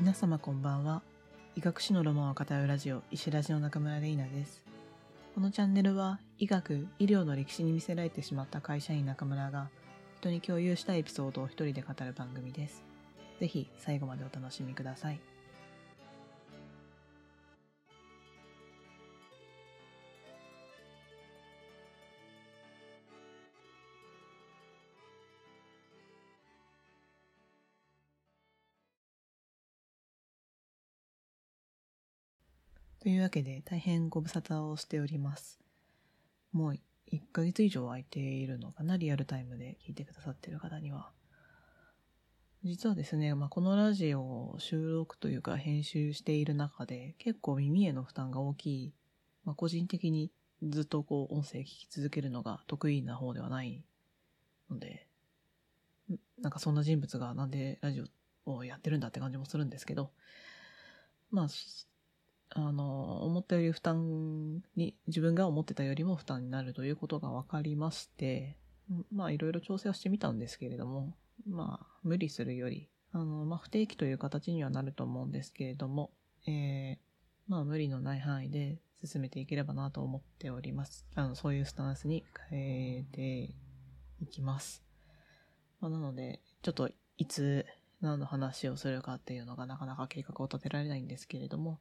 [0.00, 1.02] 皆様こんばんは。
[1.56, 4.62] 医学史のロマンを語るラジオ、石ラジの中村玲奈です。
[5.34, 9.68] このチャンネルは、医学、医療の歴史に見せられてしまった会社員中村が、
[10.18, 12.82] 人に共有したエピソードを一人で語る番組です。
[13.40, 15.20] ぜひ、最後までお楽しみください。
[33.00, 35.58] というわけで、大変ご無沙汰をしております。
[36.52, 36.78] もう
[37.10, 41.10] 1ヶ月以上空いているのかな、リアルタイムで聞いてくださってる方には。
[42.62, 48.92] 実はですね、まあ、このラジオを収録というか編集している中で、結構耳への負担が大きい、
[49.44, 50.30] まあ、個人的に
[50.62, 53.82] ずっとこう音声聞き続けるのが得意な方ではない
[54.70, 55.06] ので、
[56.38, 58.02] なんかそんな人物がなんでラジ
[58.44, 60.10] オをやってるんだって感じもするんですけど、
[61.30, 61.48] まあ、
[62.50, 68.56] あの、思ったより負担に、自分が思ってたよりも負担になるということが分かりまして、
[69.12, 71.16] まあいろいろ調整はしてみたんですけれども、
[71.48, 76.10] まあ無理するより、あの、まあ不定期という形にはなると思うんですけれども、
[76.46, 76.96] えー、
[77.46, 81.06] まあ無理のない範囲で進めていければなと思っております。
[81.14, 83.54] あの、そういうスタンスに変えて
[84.20, 84.82] いきます。
[85.80, 87.64] まあなので、ちょっといつ
[88.00, 91.78] 何の話をするかっていうのがなかなか計画を立てられないんですけれども、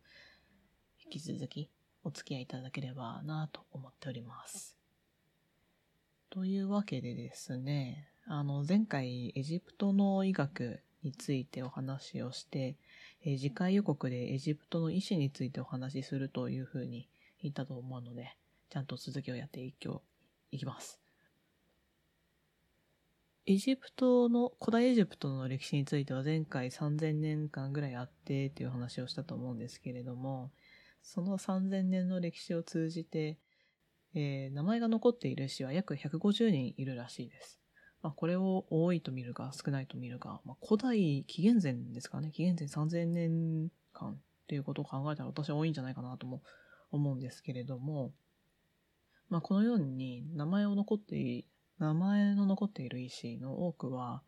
[1.11, 1.71] 引き続き
[2.03, 4.77] お付き合いいただければなと思っております。
[6.29, 12.77] というわけでですね、あの前回エジプトの医学についてお話をして、
[13.25, 17.09] え次回予告でエジプトの医師についてお話しするというふうに
[17.41, 18.35] 言ったと思うので、
[18.69, 19.89] ちゃんと続きをやっていき
[20.51, 20.99] いきます。
[23.47, 30.51] エジプトの、古代エジプトの歴史については前回3000年間ぐらいあってっていう話をしたと思うんですけれども、
[31.01, 33.37] その3000年の歴史を通じて、
[34.15, 37.59] えー名前が残っている詩は約150人いるらしいです。
[38.01, 44.17] まあ、これを多いと見るか少ないと見るか、まあ、古代紀元前ですかね、紀元前3000年間っ
[44.47, 46.41] ていうことを考えたら私は多いんじゃないかなとも
[46.91, 48.13] 思うんですけれども、
[49.29, 51.45] まあ、このように名前を残って
[51.77, 54.21] 名前の残っている医師の多くは、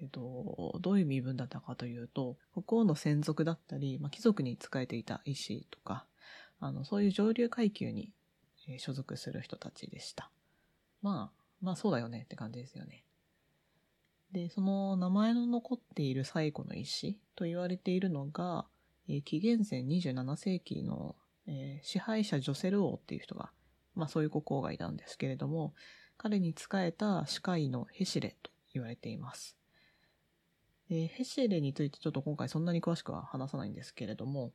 [0.00, 6.06] えっと、どういう身分だったかというと、国王の専属だったり、まあ、貴族に仕えていた医師とか、
[6.58, 8.12] あの、そういう上流階級に、
[8.78, 10.30] 所属する人たちでした。
[11.02, 13.04] まあ、まあそうだよねって感じですよね。
[14.32, 18.66] で、その名前の残っている最古の医師と言われているのが、
[19.08, 23.50] えー紀元前27世紀の、えー支配者ジョセル王っていう人が、
[23.94, 25.74] まあそういう国王がいたんですけれども、
[26.16, 29.59] 彼に仕えた歯科医のヘシレと言われています。
[30.90, 34.50] でヘシレについてちょっと今回そんなに詳しくは話さないんですけれども、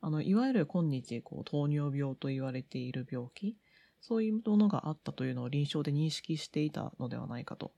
[0.00, 3.56] あの、いわゆる今日、こう、糖尿病と言われている病気、
[4.00, 7.72] そういうものがあったというのを臨床で認識していたのではないかと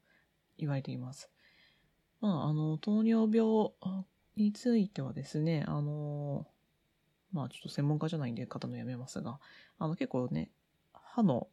[0.59, 1.31] 言われています。
[2.21, 3.73] まあ、あの、糖尿病
[4.37, 6.47] についてはですね、あの、
[7.33, 9.41] まあ、ちょっと専門家じゃないんで方のやめますが、
[9.79, 10.51] あの、結構ね、
[10.93, 11.49] 歯の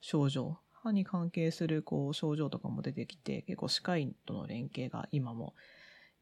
[0.00, 5.54] 症状、歯に関係するこう症状とかも出てきて、結構歯科医との連携が今も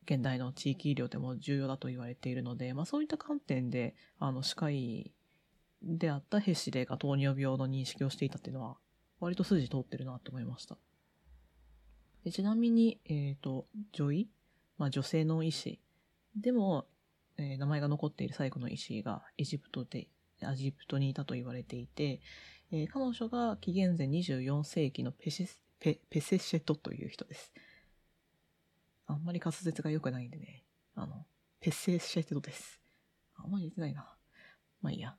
[0.08, 5.12] 現代の地域医療でも重要だと言われているので、まあそういった観点で、あの歯科医
[5.82, 8.78] であったヘシレが糖尿病の認識をしていたっていうのは、
[9.20, 10.78] 割と筋通ってるなと思いました。
[12.24, 14.30] でちなみに、えっ、と、女医、
[14.78, 15.78] まあ女性の医師
[16.34, 16.86] でも、
[17.36, 20.08] えー名前が残っている最後の医師がエジプトで、
[20.40, 22.20] エジプトにいたと言われていて、
[22.72, 25.46] えー彼女が紀元前24世紀のペシ
[25.78, 27.52] ペペセシェトという人です。
[29.08, 30.64] あんまり滑舌が良くないんでね。
[30.94, 31.24] あの、
[31.60, 32.80] ペセシェトです。
[33.36, 34.06] あんまり言ってないな。
[34.82, 35.16] まあいいや。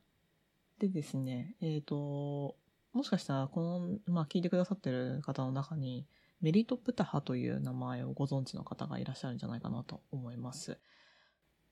[0.78, 2.56] でですね、えっ、と、
[2.92, 6.06] もしかしたら、この、まあ聞いてくださってる方の中に、
[6.40, 10.78] メリトプタハという名前をご存知の方がいらっしゃるんじゃないかなと思います。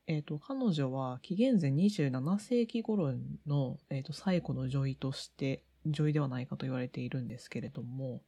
[0.09, 3.15] えっ、と、彼女は紀元前27世紀頃
[3.47, 8.23] の、えー、と最古の女医として、女医ではないかと言われているんですけれども、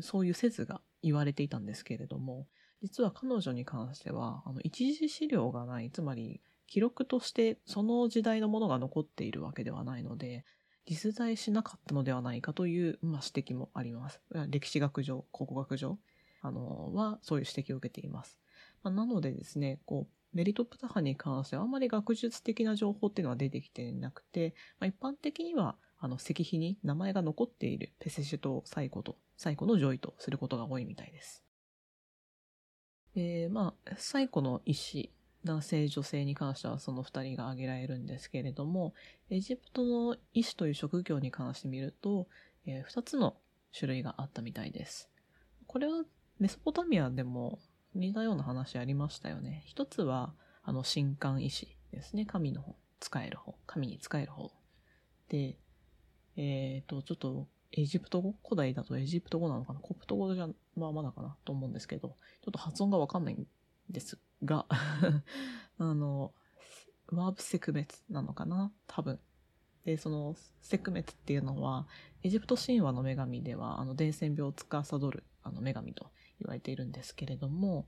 [0.00, 2.46] そういう説が言われていたんですけれども、
[2.84, 10.44] 実は彼女に関しては、あの、一時資料がない、つまり、記録としてその時代のものが残っているわけではないので、
[10.84, 14.20] 実在しなかったのではないかという、まあ、指摘もあります。
[14.50, 15.98] 歴史学上、考古学上、
[16.42, 18.38] あの、は、そういう指摘を受けています。
[18.82, 31.43] まあ、なのでですね、こう、メリトプタハに関してはあまり学術的な情報っていうのは出てきてなくて、まあ、一般的には、あの、石碑に名前が残っているペセシュとサイコと、サイコの上位とすることが多いみたいです。
[33.16, 35.10] えー、まあ、最古の医師
[35.44, 38.94] 男性女性に関してはその2人が挙げられるんですけれども
[39.30, 42.26] エジプトの医師という職業に関して見ると、
[42.66, 43.36] えー、2つの
[43.78, 45.10] 種類があったみたいです。
[45.66, 46.04] これは
[46.38, 47.58] メソポタミアでも
[47.94, 49.62] 似たような話ありましたよね。
[49.66, 52.24] 一つはあの神官医師ですね。
[52.24, 53.54] 神の方使える方。
[53.66, 54.50] 神に使える方。
[55.28, 55.58] で
[56.36, 58.34] えっ、ー、とちょっとエジプト語？
[58.44, 59.80] 古代だとエジプト語なのかな？
[59.80, 63.46] コプト語じゃまあまだかなと思うんですけどちょっと発音がわかんないん
[63.90, 64.66] ですが
[65.78, 66.32] あの、
[67.08, 68.72] ワーブセクメツなのかな？
[68.86, 69.20] 多分。
[69.84, 71.86] で、その、セクメツっていうのは、
[72.22, 76.10] エジプト神話の女神では、あの、伝染病を司る、あの、女神と
[76.40, 77.86] 言われているんですけれども、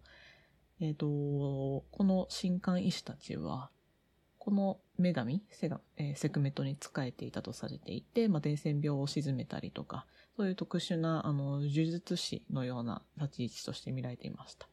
[0.81, 3.71] えっ、ー、と、この神官医師たちは、
[4.39, 10.07] この女神、セガ、えー、セクメトに仕えていたとされていて、まあ、伝染病を鎮めたりとか、
[10.37, 14.69] そういう特殊な、あの、呪術師のような立ち位置として見られていました。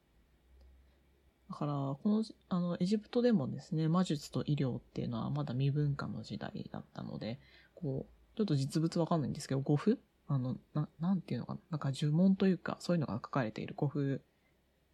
[1.49, 7.39] だから、この、あの、エジプトでもですね、魔術と医療っていうのはまだ未文化の時代だったので、
[7.75, 9.99] こう、ちょっと実物わかんないんですけど、語符？
[10.27, 11.59] あの、な、なんていうのかな？
[11.71, 14.21] なんか呪文というか、そういうのが書かれている語符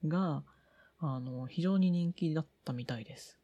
[0.05, 0.43] が、
[0.99, 3.39] あの、非常に人気だったみたいです。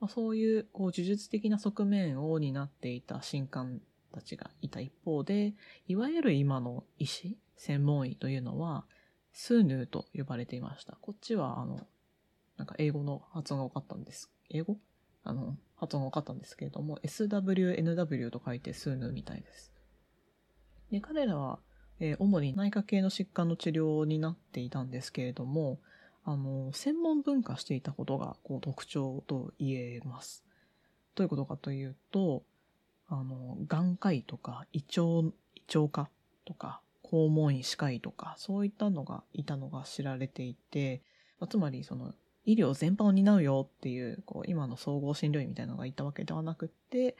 [0.00, 3.80] まあ、そういう、こう、呪術的な側面を担っていた神官
[4.12, 5.54] たちがいた一方で、
[5.88, 8.84] いわゆる今の医師、専門医というのは、
[9.32, 10.96] スーヌーと呼ばれていました。
[11.00, 11.86] こっちは、あの、
[12.56, 14.30] なんか英語の発音が分かったんです。
[14.50, 14.78] 英語？
[15.24, 19.72] あの、発音が分かったんですけれども、SWNW と書いてスーヌみたいです。
[20.90, 21.60] で、彼らは、
[22.00, 25.80] えー、主に内科系の疾患の治療になっていたんですけれども、
[26.24, 30.44] あの、専門分化していたことがこう特徴と言えます。
[31.14, 32.44] どういうことかというと、
[33.14, 36.08] あの、眼科医とか胃腸、胃腸科
[36.46, 41.02] とか、肛門医、歯科医とか、そういったのがいたのが知られていて、
[41.38, 42.14] まあ、つまりその
[42.46, 47.16] 医療全般を担うよっていう、こう、今の総合診療医みたいなのがいたわけではなくって、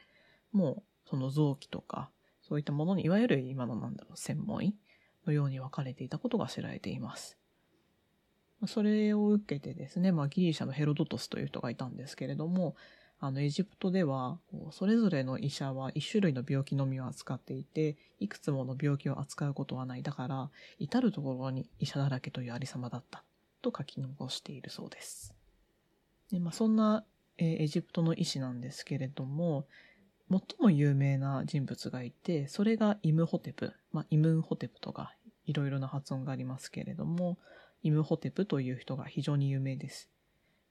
[0.51, 2.09] もう、その臓器とか、
[2.41, 4.75] そういったものに、いわゆる今のなんだろう、専門医
[5.27, 7.37] のように分かれていたことが知られています。
[8.65, 12.75] それを受けてですね、まあ、ギリシャのヘロドトスという人がいたんですけれども、
[13.25, 14.37] あの、エジプトでは、
[14.71, 20.03] それぞれの医者は一種類の病気のみを扱っていて、いくつもの病気を扱うことはない。
[20.03, 23.23] だから、至るところに医者だらけというありさまだった。
[23.61, 25.33] と書き残しているそうです。
[26.31, 27.05] でまあ、そんな、
[27.37, 29.67] え、エジプトの医師なんですけれども、
[30.29, 35.15] 最も有名な人物がいて、それがイムホテプ、まあ、イムンホテプとか
[35.45, 37.37] いろいろな発音がありますけれども、
[37.83, 40.09] イムホテプという人が非常に有名です。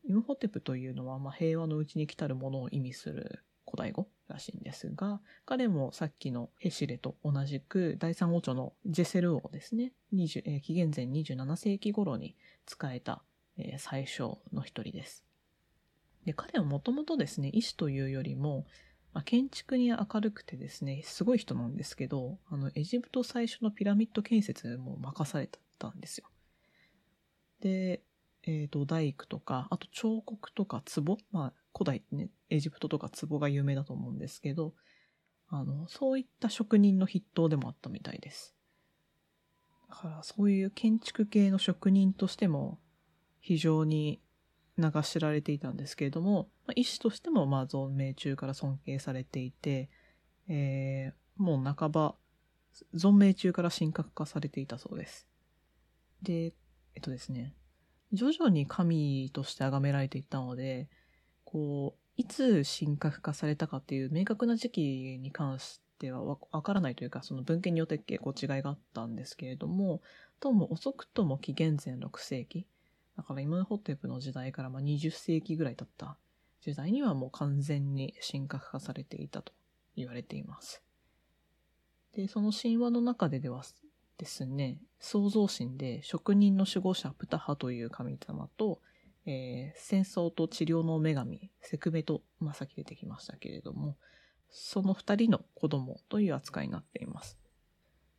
[0.05, 13.23] イムホテプというのは、まあ、平和のうちに来たるものを意味する古代語らしいんですが、彼もさっきのヘシレと同じく第三王朝のジェセル王ですね、えー、紀元前27世紀頃に使えた、
[13.57, 15.25] えー、最初の一人です。
[16.25, 18.67] で、彼はもともとですね、医師というよりも、
[19.13, 26.29] まあ、建築に明るくてですね、すごい人なんですけど、あの、エジプト最初のピラミッド建設も任されたんですよ。
[27.61, 28.03] で、
[28.45, 34.75] えっ、ー、と、大工とか、あと彫刻とか壺、まあ、古代ね、エジプトとか壺が有名だと思うんですけど、
[35.49, 38.55] あの、そういった職人の筆頭でもあったみたいです。
[39.93, 42.79] だからそういう建築系の職人としても
[43.41, 44.23] 非常に
[44.79, 49.91] 名が知られていたんですけれども、まあ、医師としてもまあ存命中から尊敬されていて、
[50.49, 52.15] えー、もう半ば
[52.95, 55.29] 存命中から神格化されていたそうです。
[56.23, 56.55] で、
[56.95, 57.53] えっとですね、
[58.13, 60.89] 徐々に神として崇められていったので、
[61.45, 70.03] こう、いつ神格化されたかっていう明確な時期に関してはわからないというか、その文献によって結構違いがあったんですけれども、
[70.41, 72.67] どうも遅くとも紀元前6世紀、
[73.17, 76.17] だからイムホテプの時代からまあ20世紀ぐらい経った
[76.61, 79.53] 時代にはもう完全に神格化されていたと
[79.97, 80.83] 言われています。
[82.15, 83.63] で、その神話の中ででは
[84.19, 88.81] ですね、創造神で職人の守護者プタハという神様と、
[89.27, 93.97] えー、戦争と治療の女神セクメと、まあ、さっき出てきましたけれども、
[94.51, 97.39] その二人の子供という扱いになっています。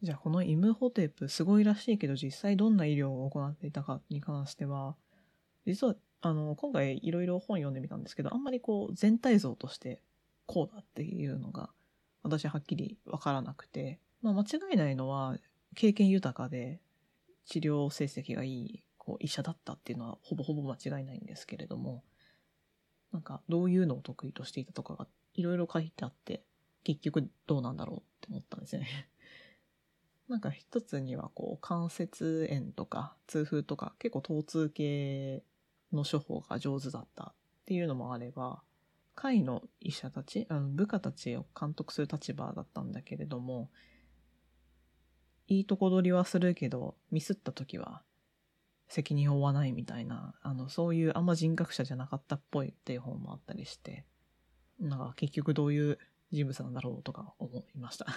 [0.01, 4.95] じゃあこのイムホテープすごいらしいけど実際どんな医療を行っていたかに関しては、
[5.65, 10.01] 実はあの今回いろいろ本読んでみたんですけど、あんまりこう全体像として
[10.45, 11.69] こうだっていうのが
[12.21, 15.38] 私はっきりわからなくて、まあ間違いないのは
[15.73, 16.79] 経験豊かで
[17.45, 22.03] 治療成績がいいこう医者だったっていうのはほぼほぼ間違いないんですけれども、
[23.11, 26.43] なんかどういうのを得意としていたとかがいろいろ書いてあって、
[26.83, 29.09] 結局どうなんだろうって思ったんですね。
[30.29, 35.43] なんか一つにはこう関節炎とか痛風とか結構疼痛系
[35.91, 38.63] の処方が上手だったっていうのもあれば、
[39.15, 43.69] 会の医者たち、あの部下たちを監督する立場だったんだけれども、
[45.47, 48.03] いいとこ取りはするけど、ミスった時は
[48.88, 54.05] 責任を負わないみたいな、あの、そういうあんま人格者じゃなかったっぽいっていう本もあったりして、
[54.79, 55.97] なんか結局どういう
[56.31, 58.07] 人物なんだろうとか思いました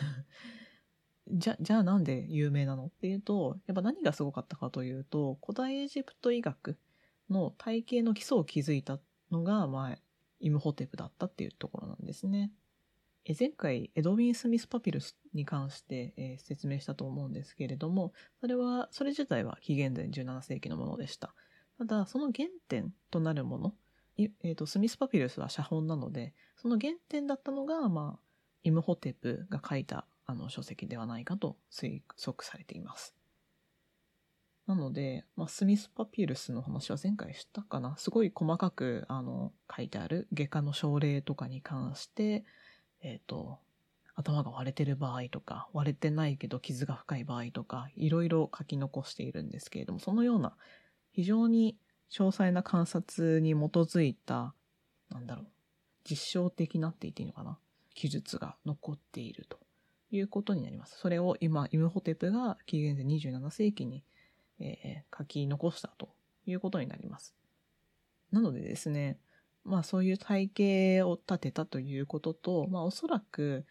[1.28, 6.78] じゃ、じゃあなんで有名なのっていうと、やっぱ何がすごかったかというと、古代エジプト医学
[7.28, 9.98] の体系の基礎を築いたのが、まあ、
[10.40, 12.52] イムホテプだったっていうところなんですね。
[13.24, 21.34] え前回、エドウィン・スミス・パピルスに関して、えー、説明したと思うんですけれども、それは、それ自体は紀元前17世紀のものでした。
[21.78, 23.74] ただ、その原点となるもの、
[24.18, 28.20] えーと、スミス・パピルスは写本なので、その原点だったのが、まあ、
[28.64, 33.14] イムホテプが書いたあの書籍ではないかと推測されています。
[34.66, 42.44] なので、まあ、スミス・パピルスの話は前回したかなすごい細かくあの書いてある外科の症例とかに関して、
[43.00, 43.60] えっ、ー、と、
[44.16, 50.56] 頭が割れてる場合とか、割れてないけど傷が深い場合とか、いろいろ書き残しているんですけれども、そのような
[51.12, 51.76] 非常に
[52.10, 54.54] 詳細な観察に基づいた、
[55.10, 55.46] なんだろう、
[56.08, 57.58] 実証的なって言っていいのかな
[57.94, 59.58] 記述が残っていると
[60.10, 60.98] いうことになります。
[60.98, 64.02] それを今、イムホテプが紀元前27世紀に、
[64.60, 66.08] えー、書き残したと
[66.46, 67.34] いうことになります。
[68.32, 69.18] なのでですね、
[69.64, 73.66] まあそういう体系を立てたということと、まあおそらく、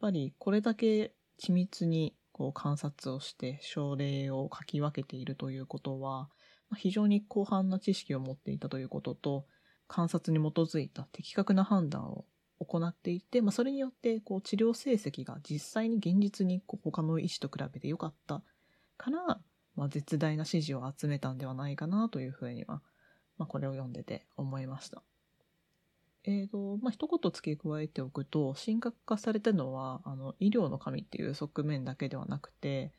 [0.00, 6.28] ぱりこれだけ緻密にこう観察をして症例を書き分けているということは、
[6.76, 9.46] 非常に広範な知識を持っていたということと、
[9.88, 12.24] 観察に基づいた的確な判断を
[12.58, 18.42] 行っていて、まあ、それによってこう治療成績が実際に現実にこう他の医師と比べて良かった
[18.96, 19.40] から、
[19.76, 22.82] まあ、絶大な支持を集めたんではないかなというふうには、
[23.38, 25.02] まあ、これを読んでて思いました。
[26.26, 32.92] えーとまあ、一言付け加えておくと神格化されたのはあの医療の神っていう側面だけではなくて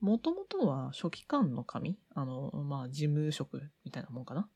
[0.00, 4.48] もともとは書記官の神あの、まあ、事務職みたいなもんかな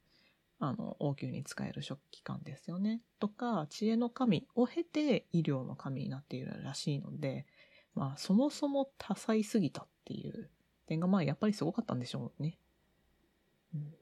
[0.64, 3.00] あの、王宮に使える食器官ですよね。
[3.18, 7.46] とか、知恵の神を経て医療の神になっているらしいので、
[7.96, 10.50] まあ、そもそも多彩すぎたっていう
[10.86, 12.58] 点が、まあ、やっぱりすごかったんでしょうね。
[13.74, 13.94] うん、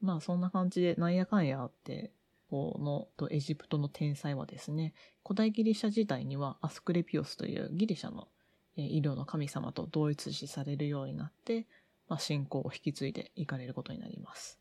[0.00, 2.10] まあ、そんな感じで、なんやかんやあって、
[2.50, 8.28] このとエジプトの天才はですね、古代ギリシャ時代にはアスクレピオスというギリシャの
[8.76, 11.66] 医療の神様と同一視されるようになって、
[12.08, 14.58] まあ、信仰を引き継いでいかれることになります。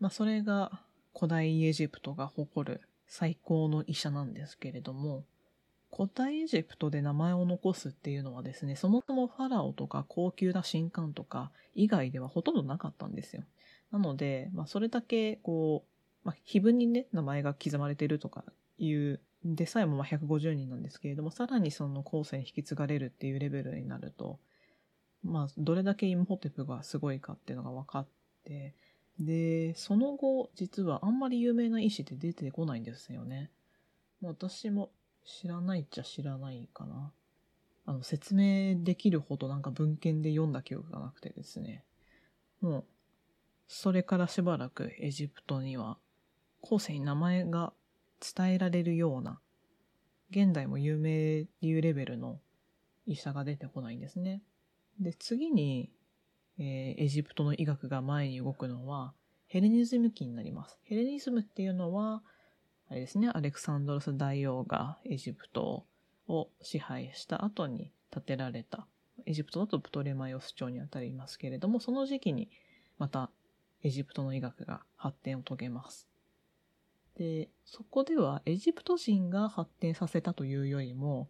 [0.00, 0.82] まあ、それが
[1.14, 5.24] 古代エジプトが誇る最高の医者なんですけれども、
[5.94, 13.44] 古代エジプトで名前を残すっていうのはですね、そもそもファラオとか高級な神官とか以外ではほとんどなかったんですよ。
[13.92, 15.93] なので、まあ、それだけこう、
[16.24, 18.44] まあ、碑文にね、名前が刻まれてるとか
[18.78, 24.38] いうでさえもまあ150人なんですけれども、さらにその後世に引き継がれるっていうレベルになると、
[25.22, 28.06] まあ、どれだけイムホテプがすごいかっていうのが分かっ
[28.44, 28.74] て、
[29.20, 33.50] で、その後、実はあんまり有名な医師って出てこないんですよね。
[34.22, 34.90] 私も
[35.24, 37.12] 知らないっちゃ知らないかな。
[37.86, 41.84] あの、説明できるほどなんか文献で読んだ記憶がなくてですね。
[42.60, 42.84] もう、
[43.68, 45.98] それからしばらくエジプトには、
[46.64, 47.72] 後世に名前が
[48.36, 49.40] 伝えられるような、
[50.30, 52.40] 現代も有名っていうレベルの
[53.06, 54.42] 医者が出てこないんですね。
[54.98, 55.90] で、次に
[56.58, 59.12] えー、エジプトの医学が前に動くのは
[59.46, 60.78] ヘレニズム期になります。
[60.84, 62.22] ヘレニズムっていうのは、
[62.88, 65.84] あれですね、アレクサンドロス大王がエジプト
[66.26, 68.86] を支配した後に建てられた、
[69.26, 72.48] エジプトだとプトレマイオス朝にあたりますけれども、その時期に
[72.98, 73.30] また
[73.82, 76.08] エジプトの医学が発展を遂げます。
[77.16, 81.28] で、そこではエジプト人が発展させたというよりも、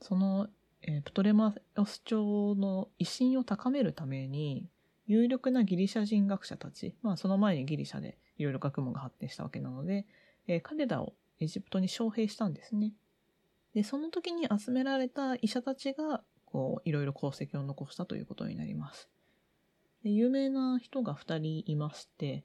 [0.00, 0.48] その
[0.86, 4.68] え、プトレマオス朝の威信を高めるために、
[5.06, 10.06] 有力なギリシャ人学者たち、まあその前にギリシャでいろいろ学問が発展したわけなので、
[10.46, 12.92] えー、彼らをエジプトに招聘したんですね。
[13.74, 19.08] で、その時に集められた医者たちが、こう、いろいろ功績を残したということになります。
[20.02, 22.44] で有名な人が二人いまして、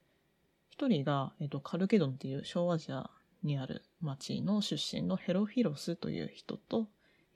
[0.80, 3.10] 一人が、えっ、と、カルケドンっていう小アジア
[3.44, 6.88] にある町の出身のヘロフィロスという人と、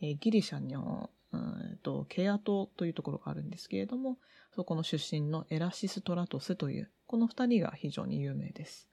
[0.01, 4.17] えギリシャの、うんと、ケア島というところがあるんですけれども、
[4.55, 8.87] そこの出身のエラシストラトスという、この二人が非常に有名です。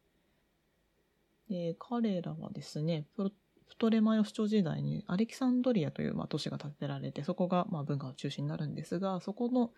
[1.48, 3.32] で彼らはですね、プ
[3.78, 9.70] トレマイオス朝時代にアレキサンドリアという、まあ、都市が建てられて、そこが、まあ、文化の中心になるんですが、そこの、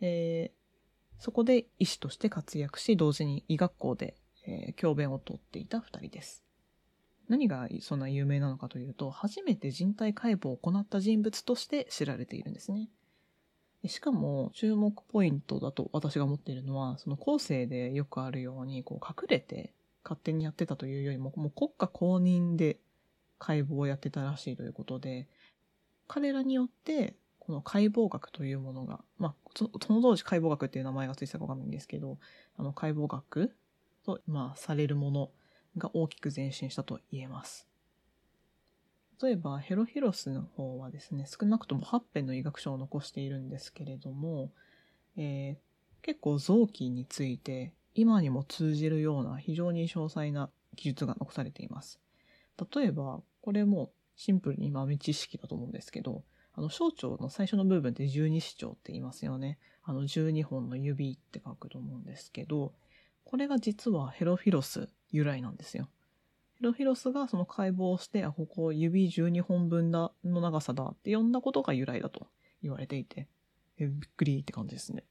[0.00, 0.57] えー、
[1.18, 4.14] そこで医師として活躍し、同時に医学校で、
[4.46, 6.44] えー教鞭をとっていた二人です。
[7.28, 12.88] 何がそんな有名なのかというと、初めて人体解剖を行った人物として知られているんですね。
[13.86, 19.72] しかも、注目ポイントだと私が思っているのは、その後世でよくあるように、こう隠れて
[20.02, 22.78] 勝手にやってたというよりも、もう国家公認で
[23.38, 25.28] 解剖をやってたらしいということで、
[26.06, 27.14] 彼らによって、
[27.48, 32.18] この解剖学というものが、まあ、そその当時解剖学っていう名前がついてたかわかんないんですけど、
[32.56, 33.56] あの解剖学
[34.04, 35.30] と、まあ、されるもの
[35.76, 37.66] が大きく前進したと言えます。
[39.22, 44.52] 例えば、ヘロヒロスの方はですね、少なくとも8編の医学書を残しているんですけれども、
[45.16, 45.68] えー
[46.02, 52.00] 結構臓器について今にも通じるような非常に詳細な記述が残されています。
[52.74, 56.22] 例えば、これもシンプルに豆知識だと思うんですけど、
[56.58, 59.60] あの、小腸の最初の部分って十二指腸って言いますよね。
[59.84, 62.72] あの、12本の指って書くと思うんですけど、
[63.22, 65.88] これが実はヘロフィロス由来なんですよ。
[66.56, 72.26] ヘロフィロスがその解剖をして、あ、ここ指12本分だの長さだって呼んだことが由来だと
[72.60, 73.28] 言われていて、
[73.78, 75.04] えびっくりって感じですね。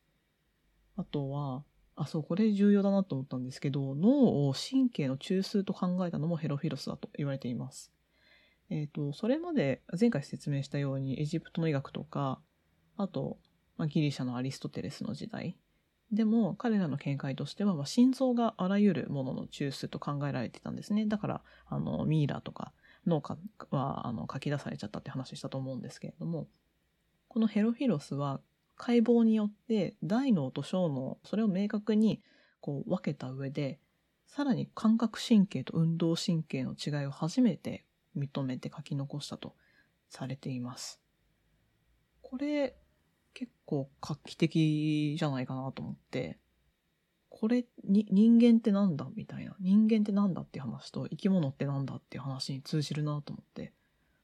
[0.98, 1.64] あとは、
[1.96, 7.94] あ、そう、これ重要だなと思ったんですけど、脳を神経の中枢と考えたのもヘロフィロスだと言われています。
[8.70, 12.40] えっ、と、それまで前回説明したようにエジプトの医学とか、
[12.98, 13.38] あと、
[13.78, 15.58] まあ、ギリシャのアリストテレスの時代。
[16.12, 21.06] でも、彼らの見解としては、まあ、心臓があらゆるものの中枢と考えられてたんですね。
[21.06, 22.74] だから、あの、ミイラとか
[23.06, 23.38] 脳か
[23.72, 26.48] は、あの、書き出されちゃったって話したと思うんですけれども、
[27.28, 28.40] このヘロフィロスは
[28.78, 32.22] 解剖によって大脳と小脳、それを明確に
[32.62, 33.80] こう分けた上で、
[34.28, 37.86] さらに感覚神経と運動神経の違いを初めて
[38.18, 39.56] 認めて書き残したと
[40.10, 41.02] されています。
[42.22, 42.76] これ
[43.34, 46.40] 結構画期的じゃないかなと思って、
[47.30, 49.56] これに人間ってなんだみたいな。
[49.60, 53.74] 人間ってなんだっていう話と生き物ってなんだっていう話に通じるなと思って、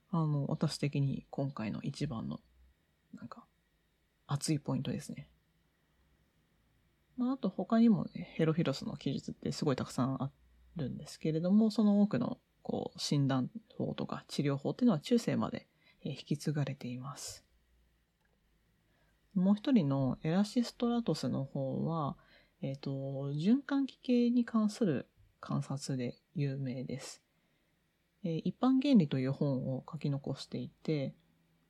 [0.10, 2.40] あの、私的に今回の一番の
[3.14, 3.46] なんか
[4.26, 5.30] 熱いポイントですね。
[7.16, 10.32] まあ、あと他にもね、ヘロフィロスの記述ってすごいたくさんあ
[10.76, 15.68] るんですけれども、その多くのこう診断法とか治療法っていうのは中世まで
[16.06, 17.44] えー引き継がれています。
[19.34, 22.16] もう一人のエラシストラトスの方は、
[22.62, 22.92] えっ、と、
[23.34, 25.08] 循環器系に関する
[25.40, 27.24] 観察で有名です。
[28.24, 31.16] えー一般原理という本を書き残していて、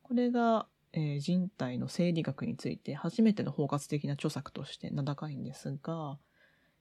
[0.01, 6.19] これが、えー人体の生理学について初めての包括的な著作として名高いんですが、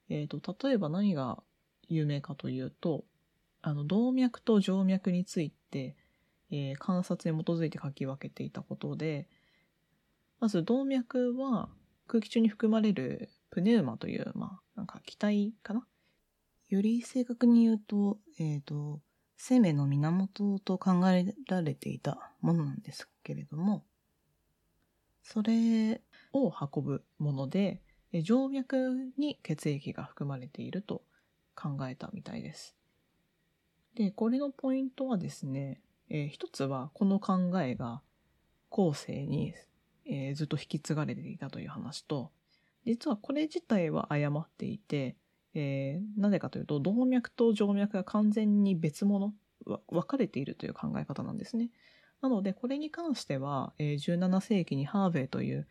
[0.08, 1.42] えーと、例えば何が
[1.88, 3.04] 有名かというと、
[3.62, 5.96] あの、動脈と静脈について、
[6.50, 9.28] えー観察に基づいて書き分けていたことで、
[10.40, 11.70] まず動脈は
[12.08, 15.86] 空気中に含まれるプネウマという、まあ、なんか気体かな？
[16.68, 19.00] より正確に言うと、えっ、と、
[19.36, 23.84] 生命の源と考えられていたものなんですけれども、
[25.22, 31.02] それを運ぶもので、静脈に血液が含まれていると
[31.54, 32.76] 考えたみたいです。
[33.94, 38.02] で、これのポイントはですね、えー一つはこの考えが
[38.70, 39.54] 後世に、
[40.06, 42.30] えーずっと引き継がれていたという話と、
[42.86, 45.16] 実はこれ自体は誤っていて、
[45.54, 49.34] えーなぜかというと、動脈と静脈が完全に別物、
[49.88, 51.70] 分かれているという考え方なんですね。
[52.22, 55.68] なので、これに関しては、えー17世紀にハーヴェイという、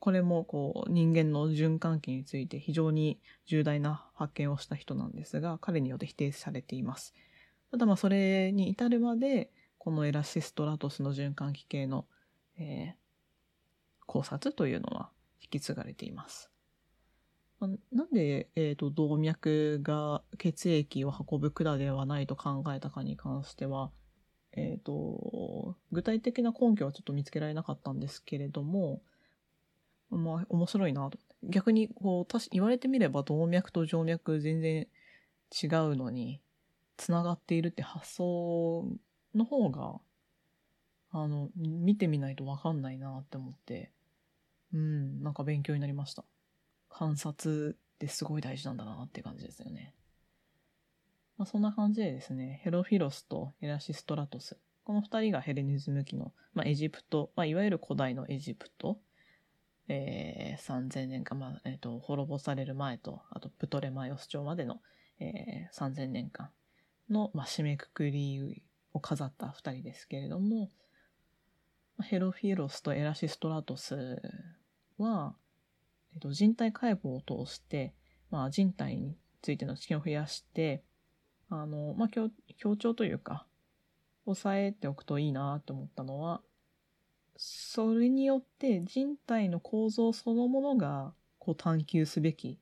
[0.00, 7.14] これもこう人間の循環器について非常に重大な発見をした人なんですが、彼によって否定されています。
[7.74, 12.06] ただまあそれに至るまで、このエラシストラトスの循環器系の、
[12.56, 13.04] えー
[14.06, 15.08] 考察というのは
[15.40, 16.50] 引き継がれています。
[17.58, 23.90] まあなんで、えーと動脈が血液を運ぶ管ではないと考えたかに関しては、
[24.52, 29.02] えっ、と、具体的な根拠はちょっと見つけられなかったんですけれども、
[30.10, 31.18] まあ、面白いなと。
[31.42, 34.86] 逆に、こう、言われてみれば動脈と静脈全然
[35.50, 36.40] 違うのに、
[36.96, 38.86] つながっているって発想
[39.34, 40.00] の方が、
[41.10, 43.92] あの、見てみないとわかんないなって思って、
[44.72, 46.24] うん、なんか勉強になりました。
[46.88, 49.94] 観察ってすごい大事なんだなって感じですよね。
[51.36, 54.56] まあ、そんな感じでですね、ヘロフィロスとエラシストラトス。
[54.84, 58.98] この二人がヘレニズム期の、まあ、エジプト、まあ、いわゆる古代のエジプト、
[59.88, 64.80] えー、3000年間、まあ、えっ、と、滅ぼされる前と、あと、プトレマイオス朝までの、
[65.18, 66.50] えー、3000年間
[67.10, 68.62] の、まあ、締めくくり
[68.92, 70.70] を飾った二人ですけれども、
[72.02, 74.20] ヘロフィエロスとエラシストラトス
[74.98, 75.34] は、
[76.12, 77.94] えっと、人体解剖を通して、
[78.30, 80.82] まあ、人体についての知見を増やして、
[81.50, 83.46] あの、まあ、強強調というか、
[84.24, 86.40] 抑えておくといいなと思ったのは、
[87.36, 92.58] それによって人体の構造そのものがこう探求すべき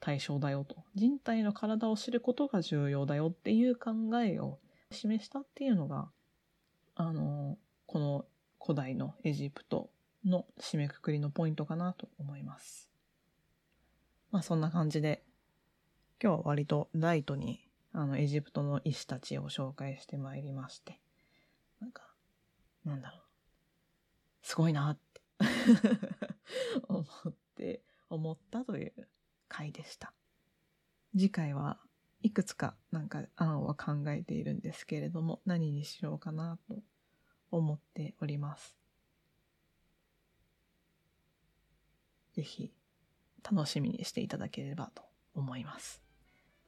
[0.00, 0.84] 対象だよと。
[0.94, 3.90] 人体の体を知ることが重要だよっていう考
[4.22, 4.58] えを
[4.90, 6.10] 示したっていうのが、
[6.94, 8.24] あの、この
[8.60, 9.90] 古代のエジプト
[10.24, 12.90] の締めくくりのポイントかなと思います。
[14.30, 15.22] まあそんな感じで、
[16.22, 17.60] 今日は割とライトに
[17.92, 21.00] あのエジプトの医師たちを紹介してまいりまして、
[21.80, 22.02] なんか、
[22.84, 23.20] なんだろう。
[24.42, 25.20] すごいなって
[26.88, 29.08] 思って、思ったという
[29.48, 30.12] 回でした。
[31.12, 31.78] 次回は
[32.22, 36.76] いくつかなんか案は考えているんですけれども、何にしようかなと
[37.50, 38.76] 思っております。
[42.34, 42.72] ぜひ
[43.50, 45.02] 楽しみにしていただければと
[45.34, 46.00] 思います。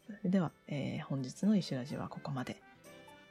[0.06, 2.60] それでは、えー本日の石ラジはここまで。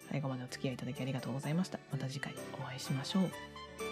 [0.10, 1.80] 最後までお付き合いいただきありがとうございました。
[1.92, 3.89] また次回お会いしましょう。